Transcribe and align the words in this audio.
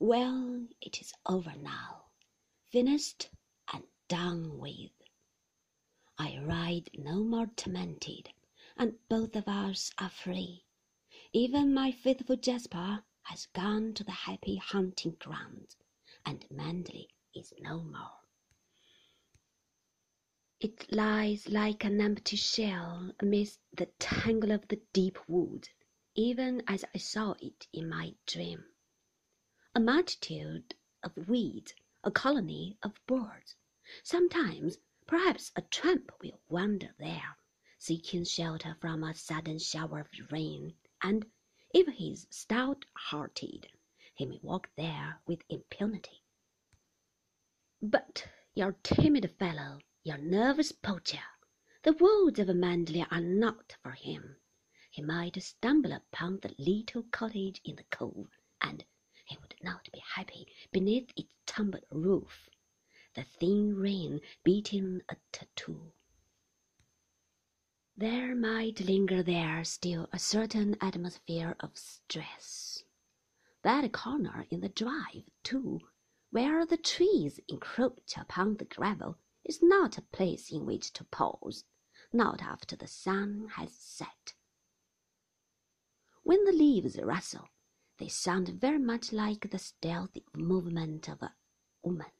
Well, 0.00 0.68
it 0.80 1.00
is 1.00 1.12
over 1.26 1.56
now, 1.56 2.04
finished 2.70 3.30
and 3.72 3.82
done 4.06 4.58
with. 4.58 4.92
I 6.16 6.38
ride 6.38 6.90
no 6.94 7.24
more 7.24 7.48
tormented, 7.48 8.32
and 8.76 8.96
both 9.08 9.34
of 9.34 9.48
us 9.48 9.90
are 9.98 10.08
free. 10.08 10.64
Even 11.32 11.74
my 11.74 11.90
faithful 11.90 12.36
Jasper 12.36 13.02
has 13.22 13.46
gone 13.46 13.92
to 13.94 14.04
the 14.04 14.12
happy 14.12 14.54
hunting 14.54 15.16
ground, 15.18 15.74
and 16.24 16.46
Manderley 16.48 17.08
is 17.34 17.52
no 17.58 17.82
more. 17.82 18.20
It 20.60 20.92
lies 20.92 21.48
like 21.48 21.82
an 21.84 22.00
empty 22.00 22.36
shell 22.36 23.12
amidst 23.18 23.58
the 23.72 23.86
tangle 23.98 24.52
of 24.52 24.68
the 24.68 24.80
deep 24.92 25.18
wood, 25.28 25.68
even 26.14 26.62
as 26.68 26.84
I 26.94 26.98
saw 26.98 27.34
it 27.40 27.66
in 27.72 27.88
my 27.88 28.14
dream. 28.26 28.64
A 29.78 29.80
multitude 29.80 30.74
of 31.04 31.28
weeds, 31.28 31.72
a 32.02 32.10
colony 32.10 32.76
of 32.82 33.00
birds. 33.06 33.54
Sometimes, 34.02 34.78
perhaps, 35.06 35.52
a 35.54 35.62
tramp 35.62 36.10
will 36.20 36.40
wander 36.48 36.96
there, 36.98 37.36
seeking 37.78 38.24
shelter 38.24 38.76
from 38.80 39.04
a 39.04 39.14
sudden 39.14 39.60
shower 39.60 40.00
of 40.00 40.32
rain, 40.32 40.74
and, 41.00 41.30
if 41.72 41.86
he 41.94 42.10
is 42.10 42.26
stout-hearted, 42.28 43.68
he 44.16 44.26
may 44.26 44.40
walk 44.42 44.68
there 44.76 45.20
with 45.26 45.44
impunity. 45.48 46.24
But 47.80 48.26
your 48.54 48.72
timid 48.82 49.30
fellow, 49.38 49.78
your 50.02 50.18
nervous 50.18 50.72
poacher, 50.72 51.22
the 51.84 51.92
woods 51.92 52.40
of 52.40 52.48
Manderley 52.48 53.06
are 53.12 53.20
not 53.20 53.76
for 53.80 53.92
him. 53.92 54.38
He 54.90 55.02
might 55.02 55.40
stumble 55.40 55.92
upon 55.92 56.40
the 56.40 56.52
little 56.58 57.04
cottage 57.12 57.60
in 57.64 57.76
the 57.76 57.84
cove, 57.84 58.40
and 58.60 58.84
he 59.60 59.64
would 59.66 59.72
not 59.72 59.88
be 59.92 59.98
happy 60.14 60.46
beneath 60.70 61.10
its 61.16 61.28
tumbled 61.44 61.82
roof, 61.90 62.48
the 63.14 63.24
thin 63.24 63.74
rain 63.74 64.20
beating 64.44 65.00
a 65.08 65.16
tattoo. 65.32 65.92
There 67.96 68.36
might 68.36 68.78
linger 68.78 69.20
there 69.20 69.64
still 69.64 70.08
a 70.12 70.18
certain 70.20 70.76
atmosphere 70.80 71.56
of 71.58 71.76
stress. 71.76 72.84
That 73.62 73.92
corner 73.92 74.46
in 74.48 74.60
the 74.60 74.68
drive, 74.68 75.28
too, 75.42 75.80
where 76.30 76.64
the 76.64 76.76
trees 76.76 77.40
encroach 77.48 78.16
upon 78.16 78.58
the 78.58 78.64
gravel, 78.64 79.18
is 79.44 79.60
not 79.60 79.98
a 79.98 80.02
place 80.02 80.52
in 80.52 80.66
which 80.66 80.92
to 80.92 81.04
pause, 81.04 81.64
not 82.12 82.42
after 82.42 82.76
the 82.76 82.86
sun 82.86 83.48
has 83.56 83.74
set. 83.74 84.34
When 86.22 86.44
the 86.44 86.52
leaves 86.52 86.96
rustle, 86.96 87.48
they 87.98 88.08
sound 88.08 88.48
very 88.48 88.78
much 88.78 89.12
like 89.12 89.50
the 89.50 89.58
stealthy 89.58 90.24
movement 90.34 91.08
of 91.08 91.20
a 91.22 91.34
woman 91.82 92.10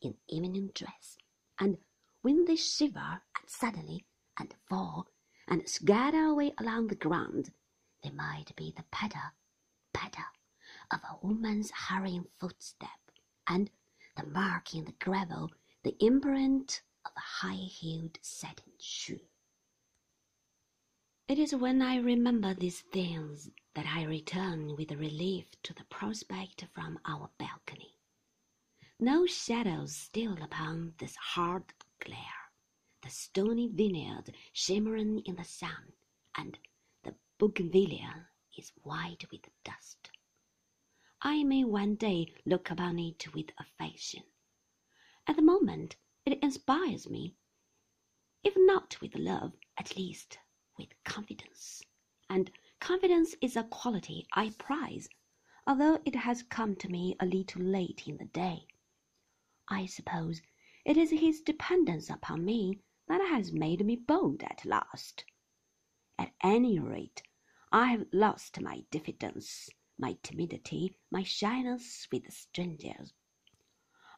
in 0.00 0.14
evening 0.28 0.70
dress, 0.74 1.16
and 1.58 1.78
when 2.22 2.44
they 2.44 2.56
shiver 2.56 3.22
and 3.36 3.48
suddenly 3.48 4.04
and 4.38 4.54
fall 4.68 5.06
and 5.46 5.68
scatter 5.68 6.26
away 6.26 6.52
along 6.58 6.88
the 6.88 6.94
ground, 6.94 7.52
they 8.02 8.10
might 8.10 8.54
be 8.56 8.72
the 8.76 8.84
patter, 8.90 9.32
patter 9.92 10.26
of 10.90 11.00
a 11.04 11.26
woman's 11.26 11.70
hurrying 11.70 12.26
footstep, 12.38 12.88
and 13.46 13.70
the 14.16 14.26
mark 14.26 14.74
in 14.74 14.84
the 14.84 14.92
gravel 14.92 15.50
the 15.82 15.96
imprint 16.04 16.82
of 17.04 17.12
a 17.16 17.46
high-heeled 17.46 18.18
satin 18.20 18.72
shoe. 18.80 19.20
It 21.28 21.38
is 21.38 21.54
when 21.54 21.82
I 21.82 21.96
remember 21.96 22.54
these 22.54 22.80
things 22.80 23.50
that 23.78 23.86
I 23.94 24.02
return 24.02 24.74
with 24.74 24.90
relief 24.90 25.46
to 25.62 25.72
the 25.72 25.84
prospect 25.84 26.64
from 26.74 26.98
our 27.06 27.30
balcony. 27.38 27.94
No 28.98 29.24
shadows 29.24 29.94
steal 29.94 30.36
upon 30.42 30.94
this 30.98 31.14
hard 31.14 31.62
glare, 32.04 32.50
the 33.04 33.08
stony 33.08 33.68
vineyard 33.68 34.34
shimmering 34.52 35.22
in 35.24 35.36
the 35.36 35.44
sun, 35.44 35.92
and 36.36 36.58
the 37.04 37.14
bougainvillea 37.38 38.26
is 38.58 38.72
white 38.82 39.24
with 39.30 39.42
dust. 39.62 40.10
I 41.22 41.44
may 41.44 41.62
one 41.62 41.94
day 41.94 42.34
look 42.44 42.72
upon 42.72 42.98
it 42.98 43.32
with 43.32 43.50
affection. 43.60 44.24
At 45.28 45.36
the 45.36 45.42
moment 45.42 45.94
it 46.26 46.42
inspires 46.42 47.08
me, 47.08 47.36
if 48.42 48.54
not 48.56 49.00
with 49.00 49.14
love, 49.14 49.52
at 49.78 49.96
least 49.96 50.38
with 50.76 50.88
confidence. 51.04 51.80
And 52.28 52.50
confidence 52.80 53.34
is 53.40 53.56
a 53.56 53.64
quality 53.64 54.26
I 54.32 54.50
prize, 54.50 55.08
although 55.66 56.00
it 56.04 56.14
has 56.14 56.42
come 56.42 56.76
to 56.76 56.88
me 56.88 57.16
a 57.20 57.26
little 57.26 57.62
late 57.62 58.06
in 58.06 58.16
the 58.16 58.26
day. 58.26 58.66
I 59.68 59.86
suppose 59.86 60.40
it 60.84 60.96
is 60.96 61.10
his 61.10 61.40
dependence 61.40 62.08
upon 62.08 62.44
me 62.44 62.80
that 63.08 63.20
has 63.20 63.52
made 63.52 63.84
me 63.84 63.96
bold 63.96 64.42
at 64.42 64.64
last. 64.64 65.24
At 66.18 66.32
any 66.42 66.78
rate, 66.78 67.22
I 67.72 67.92
have 67.92 68.06
lost 68.12 68.60
my 68.60 68.84
diffidence, 68.90 69.68
my 69.98 70.16
timidity, 70.22 70.96
my 71.10 71.22
shyness 71.22 72.08
with 72.10 72.32
strangers. 72.32 73.12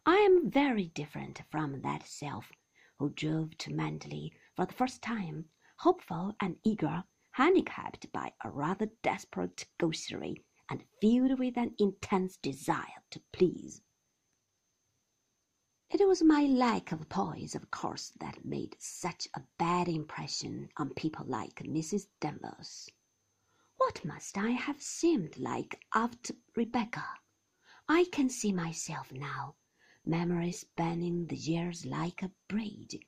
I 0.06 0.16
am 0.16 0.50
very 0.50 0.88
different 0.88 1.42
from 1.50 1.82
that 1.82 2.06
self 2.06 2.52
who 2.98 3.10
drove 3.10 3.56
to 3.58 3.70
Manderley 3.70 4.32
for 4.54 4.66
the 4.66 4.72
first 4.74 5.02
time 5.02 5.46
hopeful 5.78 6.34
and 6.40 6.56
eager, 6.64 7.04
handicapped 7.40 8.12
by 8.12 8.30
a 8.44 8.50
rather 8.50 8.84
desperate 9.02 9.64
gaucherie, 9.78 10.44
and 10.68 10.84
filled 11.00 11.38
with 11.38 11.56
an 11.56 11.74
intense 11.78 12.36
desire 12.36 13.02
to 13.08 13.18
please. 13.32 13.80
It 15.88 16.06
was 16.06 16.22
my 16.22 16.42
lack 16.42 16.92
of 16.92 17.08
poise, 17.08 17.54
of 17.54 17.70
course, 17.70 18.10
that 18.20 18.44
made 18.44 18.76
such 18.78 19.26
a 19.32 19.40
bad 19.56 19.88
impression 19.88 20.68
on 20.76 20.92
people 20.92 21.24
like 21.24 21.62
Mrs. 21.62 22.08
Danvers. 22.20 22.90
What 23.78 24.04
must 24.04 24.36
I 24.36 24.50
have 24.50 24.82
seemed 24.82 25.38
like 25.38 25.82
after 25.94 26.34
Rebecca? 26.54 27.06
I 27.88 28.04
can 28.12 28.28
see 28.28 28.52
myself 28.52 29.12
now, 29.12 29.56
memory 30.04 30.52
spanning 30.52 31.26
the 31.26 31.36
years 31.36 31.86
like 31.86 32.22
a 32.22 32.32
braid, 32.48 33.02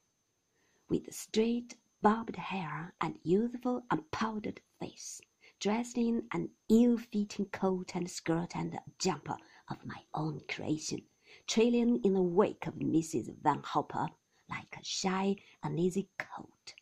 with 0.88 1.12
straight 1.14 1.76
bobbed 2.02 2.34
hair 2.34 2.92
and 3.00 3.16
youthful 3.22 3.80
unpowdered 3.88 4.60
face, 4.80 5.20
dressed 5.60 5.96
in 5.96 6.26
an 6.32 6.50
ill-fitting 6.68 7.46
coat 7.46 7.94
and 7.94 8.10
skirt 8.10 8.56
and 8.56 8.74
a 8.74 8.82
jumper 8.98 9.36
of 9.68 9.86
my 9.86 10.02
own 10.12 10.40
creation, 10.48 11.00
trailing 11.46 12.02
in 12.02 12.12
the 12.14 12.20
wake 12.20 12.66
of 12.66 12.74
Mrs. 12.74 13.32
Van 13.40 13.62
Hopper 13.62 14.08
like 14.50 14.76
a 14.76 14.84
shy, 14.84 15.36
uneasy 15.62 16.08
colt. 16.18 16.74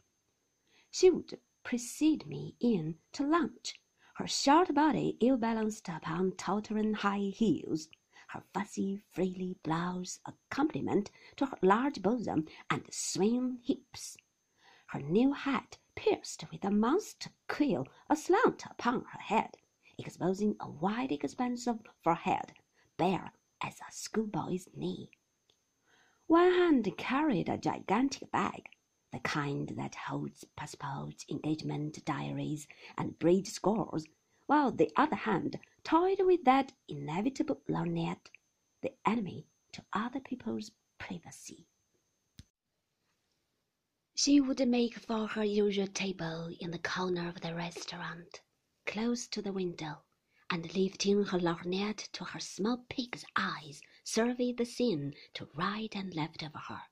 She 0.91 1.11
would 1.11 1.39
precede 1.63 2.27
me 2.27 2.57
in 2.59 2.97
to 3.13 3.27
lunch, 3.27 3.79
her 4.15 4.27
short 4.27 4.75
body 4.75 5.19
ill-balanced 5.21 5.91
upon 5.91 6.33
tottering 6.37 6.95
high 6.95 7.31
heels, 7.35 7.91
her 8.29 8.43
fussy, 8.55 9.03
frilly 9.13 9.59
blouse 9.63 10.19
a 10.25 10.33
compliment 10.51 11.11
to 11.37 11.45
her 11.45 11.59
large 11.61 12.01
bosom 12.01 12.47
and 12.71 12.87
swing 12.91 13.59
hips 13.63 14.17
her 14.93 15.01
new 15.01 15.33
hat 15.33 15.79
pierced 15.95 16.45
with 16.51 16.65
a 16.65 16.71
monster 16.71 17.31
quill 17.47 17.87
aslant 18.11 18.65
upon 18.69 19.05
her 19.05 19.21
head, 19.21 19.57
exposing 19.97 20.57
a 20.59 20.69
wide 20.69 21.13
expanse 21.13 21.69
of 21.69 21.87
forehead, 22.03 22.53
bare 22.97 23.33
as 23.63 23.79
a 23.81 23.93
schoolboy's 23.93 24.69
knee. 24.75 25.09
One 26.27 26.53
hand 26.53 26.93
carried 26.97 27.49
a 27.49 27.57
gigantic 27.57 28.33
bag, 28.33 28.69
the 29.13 29.21
kind 29.21 29.69
that 29.77 29.95
holds 29.95 30.45
passports, 30.57 31.25
engagement 31.31 32.05
diaries, 32.05 32.67
and 32.99 33.17
bridge 33.19 33.49
scores, 33.49 34.07
while 34.47 34.73
the 34.73 34.91
other 34.97 35.15
hand 35.15 35.61
toyed 35.85 36.19
with 36.21 36.43
that 36.47 36.73
inevitable 36.89 37.61
lorgnette, 37.69 38.31
the 38.83 38.93
enemy 39.07 39.47
to 39.71 39.85
other 39.93 40.19
people's 40.19 40.73
privacy. 40.99 41.69
She 44.23 44.39
would 44.39 44.69
make 44.69 44.99
for 44.99 45.29
her 45.29 45.45
usual 45.45 45.87
table 45.87 46.55
in 46.61 46.73
the 46.73 46.79
corner 46.79 47.27
of 47.27 47.41
the 47.41 47.55
restaurant, 47.55 48.43
close 48.85 49.27
to 49.29 49.41
the 49.41 49.51
window, 49.51 50.03
and 50.51 50.75
lifting 50.77 51.25
her 51.25 51.39
lorgnette 51.39 52.07
to 52.13 52.25
her 52.25 52.39
small 52.39 52.85
pig's 52.91 53.25
eyes, 53.35 53.81
survey 54.05 54.53
the 54.53 54.67
scene 54.67 55.15
to 55.33 55.49
right 55.55 55.97
and 55.97 56.13
left 56.15 56.43
of 56.43 56.53
her. 56.53 56.83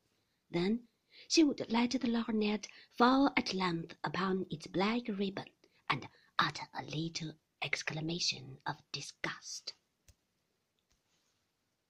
Then 0.51 0.89
she 1.29 1.45
would 1.45 1.71
let 1.71 1.91
the 1.91 2.09
lorgnette 2.09 2.67
fall 2.97 3.31
at 3.37 3.53
length 3.53 3.95
upon 4.03 4.47
its 4.51 4.67
black 4.67 5.07
ribbon, 5.09 5.51
and 5.91 6.09
utter 6.39 6.67
a 6.73 6.83
little 6.83 7.35
exclamation 7.61 8.59
of 8.65 8.77
disgust. 8.91 9.75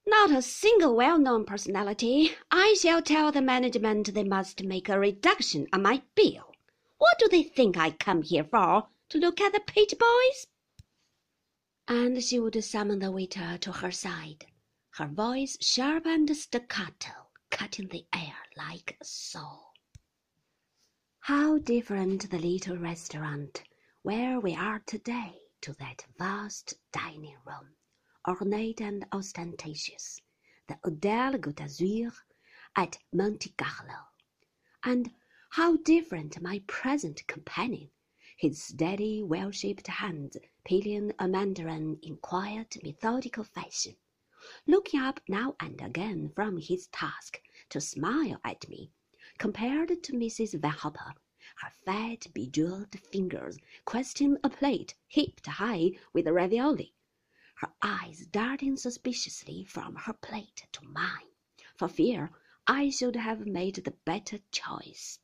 Not 0.09 0.31
a 0.31 0.41
single 0.41 0.95
well-known 0.95 1.45
personality. 1.45 2.31
I 2.51 2.75
shall 2.79 3.01
tell 3.01 3.31
the 3.31 3.41
management 3.41 4.13
they 4.13 4.23
must 4.25 4.63
make 4.63 4.89
a 4.89 4.99
reduction 4.99 5.67
on 5.71 5.83
my 5.83 6.01
bill. 6.15 6.51
What 6.97 7.17
do 7.19 7.29
they 7.29 7.43
think 7.43 7.77
I 7.77 7.91
come 7.91 8.23
here 8.23 8.43
for? 8.43 8.87
To 9.09 9.17
look 9.17 9.39
at 9.39 9.53
the 9.53 9.61
page 9.61 9.95
boys? 9.97 10.47
and 11.89 12.23
she 12.23 12.39
would 12.39 12.63
summon 12.63 12.99
the 12.99 13.11
waiter 13.11 13.57
to 13.57 13.71
her 13.71 13.91
side, 13.91 14.45
her 14.91 15.07
voice 15.07 15.57
sharp 15.59 16.05
and 16.05 16.37
staccato, 16.37 17.29
cutting 17.49 17.87
the 17.87 18.05
air 18.13 18.35
like 18.55 18.95
a 19.01 19.03
saw. 19.03 19.59
How 21.21 21.57
different 21.57 22.29
the 22.29 22.37
little 22.37 22.77
restaurant 22.77 23.63
where 24.03 24.39
we 24.39 24.55
are 24.55 24.83
today 24.85 25.41
to 25.61 25.73
that 25.79 26.05
vast 26.19 26.75
dining 26.91 27.37
room, 27.43 27.73
ornate 28.27 28.81
and 28.81 29.05
ostentatious, 29.11 30.21
the 30.67 30.75
Côte 30.75 31.55
d'Azur 31.55 32.11
at 32.75 32.97
Monte 33.13 33.51
Carlo, 33.57 34.07
and 34.83 35.13
how 35.51 35.77
different 35.77 36.41
my 36.41 36.61
present 36.67 37.25
companion 37.27 37.89
his 38.35 38.63
steady, 38.63 39.21
well 39.21 39.51
shaped 39.51 39.87
hands 39.87 40.37
peeling 40.63 41.11
a 41.19 41.27
mandarin 41.27 41.99
in 42.01 42.15
quiet, 42.17 42.77
methodical 42.83 43.43
fashion, 43.43 43.95
looking 44.65 44.99
up 44.99 45.19
now 45.27 45.55
and 45.59 45.81
again 45.81 46.29
from 46.33 46.57
his 46.57 46.87
task 46.87 47.41
to 47.67 47.81
smile 47.81 48.39
at 48.45 48.69
me, 48.69 48.91
compared 49.37 50.03
to 50.03 50.13
Mrs. 50.13 50.59
Van 50.59 50.71
Hopper, 50.71 51.15
her 51.57 51.71
fat, 51.83 52.27
bejeweled 52.33 52.97
fingers 53.11 53.57
questing 53.83 54.37
a 54.43 54.49
plate 54.49 54.95
heaped 55.07 55.47
high 55.47 55.91
with 56.13 56.27
ravioli, 56.27 56.93
her 57.61 57.73
eyes 57.81 58.25
darting 58.27 58.77
suspiciously 58.77 59.65
from 59.65 59.93
her 59.93 60.13
plate 60.13 60.65
to 60.71 60.81
mine, 60.85 61.27
for 61.75 61.89
fear 61.89 62.31
I 62.65 62.89
should 62.89 63.17
have 63.17 63.45
made 63.45 63.75
the 63.75 63.91
better 64.05 64.39
choice. 64.49 65.19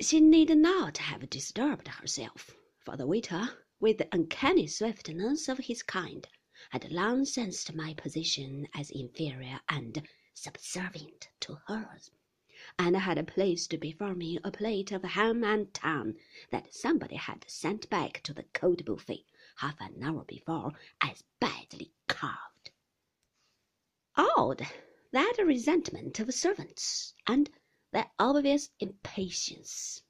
She 0.00 0.18
need 0.18 0.56
not 0.56 0.98
have 0.98 1.30
disturbed 1.30 1.86
herself, 1.86 2.56
for 2.80 2.96
the 2.96 3.06
waiter, 3.06 3.64
with 3.78 3.98
the 3.98 4.08
uncanny 4.12 4.66
swiftness 4.66 5.48
of 5.48 5.58
his 5.58 5.84
kind, 5.84 6.26
had 6.70 6.90
long 6.90 7.24
sensed 7.24 7.72
my 7.72 7.94
position 7.94 8.66
as 8.74 8.90
inferior 8.90 9.60
and 9.68 10.02
subservient 10.34 11.28
to 11.38 11.60
hers, 11.68 12.10
and 12.80 12.96
had 12.96 13.28
placed 13.28 13.78
before 13.78 14.16
me 14.16 14.40
a 14.42 14.50
plate 14.50 14.90
of 14.90 15.04
ham 15.04 15.44
and 15.44 15.72
tongue 15.72 16.14
that 16.50 16.74
somebody 16.74 17.14
had 17.14 17.44
sent 17.48 17.88
back 17.90 18.20
to 18.24 18.34
the 18.34 18.42
cold 18.52 18.84
buffet 18.84 19.24
half 19.60 19.78
an 19.78 20.02
hour 20.02 20.24
before 20.24 20.72
as 21.02 21.22
badly 21.38 21.92
carved. 22.08 22.70
Odd, 24.16 24.66
that 25.12 25.36
resentment 25.44 26.18
of 26.18 26.32
servants, 26.32 27.12
and 27.26 27.50
their 27.92 28.10
obvious 28.18 28.70
impatience. 28.80 30.02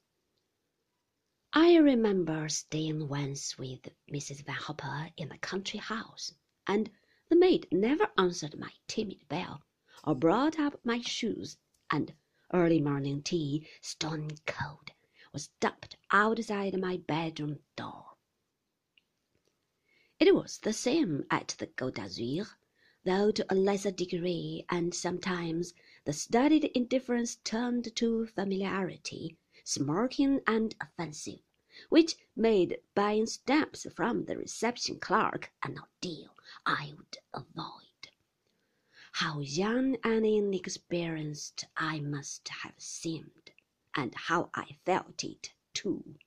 I 1.51 1.75
remember 1.75 2.47
staying 2.47 3.09
once 3.09 3.57
with 3.57 3.89
Mrs. 4.09 4.45
Van 4.45 4.55
Hopper 4.55 5.09
in 5.17 5.27
the 5.27 5.37
country 5.39 5.79
house, 5.79 6.33
and 6.65 6.89
the 7.27 7.35
maid 7.35 7.67
never 7.73 8.09
answered 8.17 8.57
my 8.57 8.71
timid 8.87 9.27
bell 9.27 9.63
or 10.05 10.15
brought 10.15 10.59
up 10.59 10.79
my 10.85 11.01
shoes, 11.01 11.57
and 11.89 12.13
early 12.53 12.79
morning 12.79 13.21
tea, 13.21 13.67
stone 13.81 14.29
cold, 14.47 14.91
was 15.33 15.49
dumped 15.59 15.97
outside 16.11 16.79
my 16.79 16.95
bedroom 16.95 17.59
door. 17.75 18.10
It 20.23 20.35
was 20.35 20.59
the 20.59 20.71
same 20.71 21.25
at 21.31 21.55
the 21.57 21.65
Côte 21.65 21.95
d'Azur, 21.95 22.45
though 23.05 23.31
to 23.31 23.43
a 23.51 23.55
lesser 23.55 23.89
degree, 23.89 24.63
and 24.69 24.93
sometimes 24.93 25.73
the 26.05 26.13
studied 26.13 26.65
indifference 26.75 27.37
turned 27.37 27.95
to 27.95 28.27
familiarity, 28.27 29.39
smirking 29.63 30.41
and 30.45 30.75
offensive, 30.79 31.39
which 31.89 32.17
made 32.35 32.83
buying 32.93 33.25
stamps 33.25 33.87
from 33.95 34.25
the 34.25 34.37
reception 34.37 34.99
clerk 34.99 35.51
an 35.63 35.79
ordeal 35.79 36.35
I 36.67 36.93
would 36.95 37.17
avoid. 37.33 38.09
How 39.13 39.39
young 39.39 39.95
and 40.03 40.23
inexperienced 40.23 41.65
I 41.75 41.99
must 41.99 42.47
have 42.47 42.75
seemed, 42.77 43.49
and 43.95 44.13
how 44.13 44.51
I 44.53 44.77
felt 44.85 45.23
it, 45.23 45.53
too. 45.73 46.19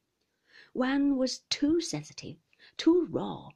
One 0.72 1.16
was 1.16 1.44
too 1.48 1.80
sensitive, 1.80 2.38
too 2.76 3.04
raw. 3.04 3.50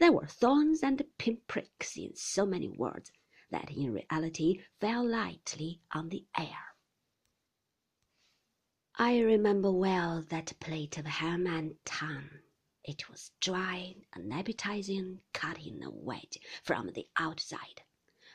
There 0.00 0.12
were 0.12 0.26
thorns 0.26 0.82
and 0.82 1.04
pinpricks 1.18 1.94
in 1.98 2.16
so 2.16 2.46
many 2.46 2.70
words 2.70 3.12
that 3.50 3.70
in 3.70 3.92
reality 3.92 4.62
fell 4.80 5.06
lightly 5.06 5.82
on 5.92 6.08
the 6.08 6.24
air. 6.38 6.74
I 8.94 9.18
remember 9.18 9.70
well 9.70 10.22
that 10.22 10.58
plate 10.58 10.96
of 10.96 11.04
ham 11.04 11.46
and 11.46 11.76
tongue. 11.84 12.30
It 12.82 13.10
was 13.10 13.32
dry, 13.40 13.94
unappetizing, 14.16 15.20
cut 15.34 15.58
in 15.66 15.82
a 15.82 15.90
wedge 15.90 16.38
from 16.64 16.92
the 16.94 17.06
outside, 17.18 17.82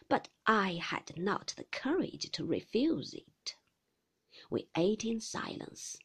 but 0.08 0.30
I 0.46 0.74
had 0.74 1.18
not 1.18 1.56
the 1.58 1.64
courage 1.64 2.30
to 2.34 2.46
refuse 2.46 3.16
it. 3.16 3.56
We 4.52 4.70
ate 4.78 5.04
in 5.04 5.20
silence, 5.20 5.98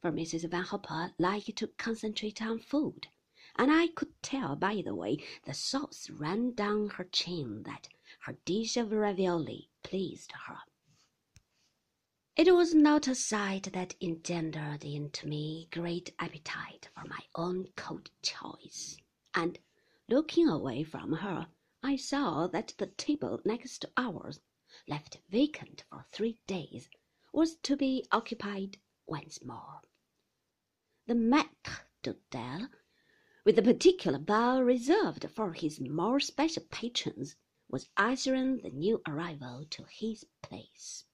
for 0.00 0.10
Mrs. 0.10 0.50
Van 0.50 0.64
Hopper 0.64 1.12
liked 1.18 1.54
to 1.56 1.68
concentrate 1.68 2.40
on 2.40 2.60
food, 2.60 3.08
and 3.56 3.70
I 3.70 3.88
could 3.88 4.22
tell 4.22 4.56
by 4.56 4.82
the 4.84 4.94
way 4.94 5.18
the 5.44 5.54
sauce 5.54 6.08
ran 6.10 6.54
down 6.54 6.88
her 6.88 7.04
chin 7.04 7.62
that 7.64 7.88
her 8.20 8.38
dish 8.44 8.76
of 8.76 8.92
ravioli 8.92 9.68
pleased 9.82 10.32
her. 10.46 10.58
It 12.34 12.54
was 12.54 12.74
not 12.74 13.08
a 13.08 13.14
sight 13.14 13.72
that 13.74 13.94
engendered 14.00 14.84
into 14.84 15.26
me 15.28 15.68
great 15.70 16.14
appetite 16.18 16.88
for 16.94 17.06
my 17.06 17.20
own 17.34 17.68
cold 17.76 18.10
choice, 18.22 18.96
and 19.34 19.58
looking 20.08 20.48
away 20.48 20.82
from 20.82 21.12
her, 21.12 21.48
I 21.82 21.96
saw 21.96 22.46
that 22.46 22.74
the 22.78 22.86
table 22.86 23.42
next 23.44 23.80
to 23.80 23.90
ours, 23.98 24.40
left 24.88 25.18
vacant 25.28 25.84
for 25.90 26.06
three 26.10 26.38
days, 26.46 26.88
was 27.34 27.56
to 27.56 27.76
be 27.76 28.06
occupied 28.10 28.78
once 29.06 29.44
more. 29.44 29.82
The 31.06 31.14
maître 31.14 31.80
d'hôtel, 32.02 32.70
with 33.44 33.56
the 33.56 33.62
particular 33.62 34.18
bow 34.18 34.60
reserved 34.60 35.28
for 35.28 35.52
his 35.52 35.80
more 35.80 36.20
special 36.20 36.62
patrons, 36.70 37.34
was 37.68 37.88
ushering 37.96 38.58
the 38.58 38.70
new 38.70 39.02
arrival 39.08 39.64
to 39.68 39.84
his 39.90 40.24
place. 40.42 41.04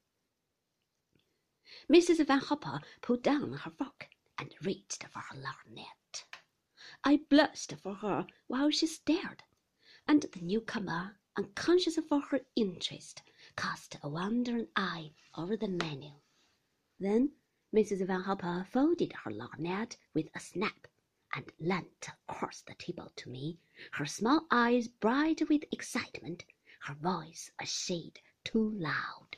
Mrs. 1.91 2.27
Van 2.27 2.41
Hopper 2.41 2.81
put 3.01 3.23
down 3.23 3.55
her 3.55 3.71
fork 3.71 4.11
and 4.37 4.55
reached 4.63 5.05
for 5.05 5.21
her 5.21 5.37
lorgnette. 5.37 6.25
I 7.03 7.19
blushed 7.31 7.73
for 7.77 7.95
her 7.95 8.27
while 8.47 8.71
she 8.71 8.87
stared, 8.87 9.43
and 10.07 10.23
the 10.23 10.41
newcomer, 10.41 11.19
unconscious 11.37 11.97
of 11.97 12.11
her 12.11 12.41
interest, 12.55 13.23
cast 13.57 13.97
a 14.03 14.09
wondering 14.09 14.69
eye 14.77 15.13
over 15.35 15.57
the 15.57 15.69
menu. 15.69 16.13
Then 17.01 17.33
Mrs. 17.75 18.07
Van 18.07 18.23
Hopper 18.23 18.67
folded 18.71 19.15
her 19.25 19.31
lorgnette 19.31 19.97
with 20.13 20.29
a 20.35 20.41
snap 20.41 20.89
and 21.35 21.53
leant 21.59 22.09
across 22.29 22.63
the 22.63 22.75
table 22.75 23.13
to 23.17 23.29
me, 23.29 23.59
her 23.93 24.07
small 24.07 24.47
eyes 24.51 24.89
bright 24.89 25.49
with 25.49 25.65
excitement, 25.71 26.45
her 26.81 26.95
voice 26.95 27.51
a 27.59 27.67
shade 27.67 28.21
too 28.45 28.71
loud. 28.71 29.37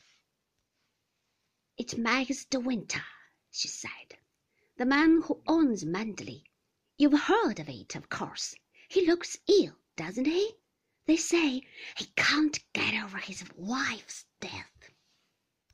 "It's 1.76 1.96
Max 1.96 2.44
de 2.44 2.60
Winter," 2.60 3.04
she 3.50 3.68
said, 3.68 4.18
"the 4.76 4.86
man 4.86 5.22
who 5.22 5.42
owns 5.46 5.84
Manderley. 5.84 6.44
You've 6.96 7.22
heard 7.22 7.58
of 7.58 7.68
it, 7.68 7.96
of 7.96 8.08
course. 8.08 8.54
He 8.88 9.06
looks 9.06 9.38
ill, 9.46 9.76
doesn't 9.96 10.26
he? 10.26 10.54
They 11.06 11.16
say 11.16 11.66
he 11.96 12.06
can't 12.14 12.62
get 12.72 12.94
over 13.02 13.18
his 13.18 13.44
wife's 13.56 14.26
death. 14.38 14.70